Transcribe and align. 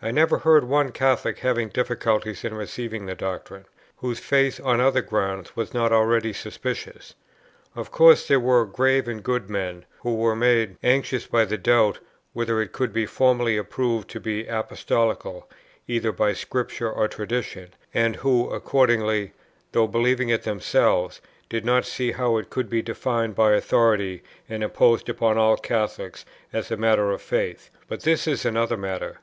I 0.00 0.12
never 0.12 0.38
heard 0.38 0.62
of 0.62 0.68
one 0.68 0.92
Catholic 0.92 1.38
having 1.40 1.70
difficulties 1.70 2.44
in 2.44 2.54
receiving 2.54 3.06
the 3.06 3.16
doctrine, 3.16 3.64
whose 3.96 4.20
faith 4.20 4.60
on 4.62 4.80
other 4.80 5.00
grounds 5.02 5.56
was 5.56 5.74
not 5.74 5.92
already 5.92 6.32
suspicious. 6.32 7.16
Of 7.74 7.90
course 7.90 8.28
there 8.28 8.38
were 8.38 8.64
grave 8.64 9.08
and 9.08 9.24
good 9.24 9.50
men, 9.50 9.84
who 10.02 10.14
were 10.14 10.36
made 10.36 10.76
anxious 10.84 11.26
by 11.26 11.46
the 11.46 11.58
doubt 11.58 11.98
whether 12.32 12.62
it 12.62 12.70
could 12.70 12.92
be 12.92 13.06
formally 13.06 13.60
proved 13.64 14.08
to 14.10 14.20
be 14.20 14.46
Apostolical 14.46 15.50
either 15.88 16.12
by 16.12 16.32
Scripture 16.32 16.88
or 16.92 17.08
tradition, 17.08 17.74
and 17.92 18.14
who 18.14 18.48
accordingly, 18.52 19.32
though 19.72 19.88
believing 19.88 20.28
it 20.28 20.44
themselves, 20.44 21.20
did 21.48 21.64
not 21.64 21.84
see 21.84 22.12
how 22.12 22.36
it 22.36 22.50
could 22.50 22.70
be 22.70 22.82
defined 22.82 23.34
by 23.34 23.50
authority 23.50 24.22
and 24.48 24.62
imposed 24.62 25.08
upon 25.08 25.36
all 25.36 25.56
Catholics 25.56 26.24
as 26.52 26.70
a 26.70 26.76
matter 26.76 27.10
of 27.10 27.20
faith; 27.20 27.70
but 27.88 28.02
this 28.02 28.28
is 28.28 28.44
another 28.44 28.76
matter. 28.76 29.18